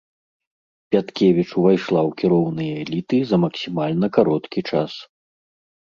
[0.93, 4.91] Пяткевіч увайшла ў кіроўныя эліты за максімальна кароткі час.